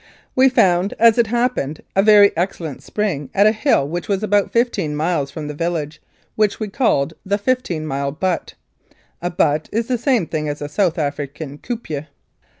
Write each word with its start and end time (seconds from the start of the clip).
.We 0.35 0.49
found, 0.49 0.95
as 0.97 1.19
it 1.19 1.27
happened, 1.27 1.83
a 1.95 2.01
very 2.01 2.35
excellent 2.35 2.81
spring 2.81 3.29
at 3.35 3.45
a 3.45 3.51
hill 3.51 3.87
which 3.87 4.07
was 4.07 4.23
about 4.23 4.49
fifteen 4.51 4.95
miles 4.95 5.29
from 5.29 5.47
the 5.47 5.53
village, 5.53 6.01
which 6.35 6.59
we 6.59 6.69
called 6.69 7.13
"the 7.23 7.37
Fifteen 7.37 7.85
mile 7.85 8.11
Butte." 8.11 8.55
(A 9.21 9.27
u 9.27 9.29
butte" 9.29 9.69
is 9.71 9.85
the 9.89 9.99
same 9.99 10.25
thing 10.25 10.49
as 10.49 10.59
a 10.59 10.67
South 10.67 10.97
African 10.97 11.59
"kopje.") 11.59 12.07